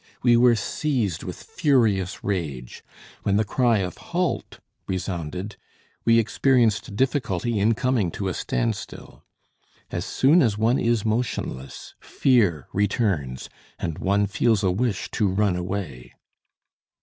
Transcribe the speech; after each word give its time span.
We 0.23 0.35
were 0.35 0.55
seized 0.55 1.21
with 1.21 1.43
furious 1.43 2.23
rage. 2.23 2.83
When 3.21 3.35
the 3.37 3.43
cry 3.45 3.77
of 3.81 3.97
"Halt!" 3.97 4.59
resounded, 4.87 5.57
we 6.05 6.17
experienced 6.17 6.95
difficulty 6.95 7.59
in 7.59 7.75
coming 7.75 8.09
to 8.13 8.27
a 8.27 8.33
standstill. 8.33 9.23
As 9.91 10.03
soon 10.03 10.41
as 10.41 10.57
one 10.57 10.79
is 10.79 11.05
motionless, 11.05 11.93
fear 11.99 12.67
returns 12.73 13.47
and 13.77 13.99
one 13.99 14.25
feels 14.25 14.63
a 14.63 14.71
wish 14.71 15.11
to 15.11 15.27
run 15.27 15.55
away. 15.55 16.15